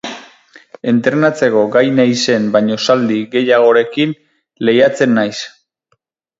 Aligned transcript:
Entrenatzeko 0.91 1.61
gai 1.75 1.83
naizen 1.99 2.49
baino 2.57 2.79
zaldi 2.87 3.21
gehiagorekin 3.37 4.19
lehiatzen 4.67 5.17
naiz. 5.23 5.33